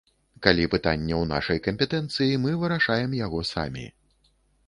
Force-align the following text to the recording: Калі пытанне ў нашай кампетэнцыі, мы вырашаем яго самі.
Калі 0.45 0.63
пытанне 0.75 1.13
ў 1.17 1.25
нашай 1.33 1.59
кампетэнцыі, 1.67 2.39
мы 2.45 2.55
вырашаем 2.63 3.13
яго 3.21 3.45
самі. 3.53 3.85